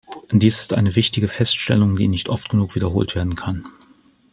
Dies 0.31 0.59
ist 0.59 0.73
eine 0.73 0.95
wichtige 0.95 1.27
Feststellung, 1.27 1.95
die 1.95 2.07
nicht 2.07 2.27
oft 2.27 2.49
genug 2.49 2.73
wiederholt 2.73 3.13
werden 3.13 3.35
kann. 3.35 3.63